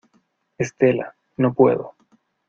[0.57, 1.93] estela, no puedo.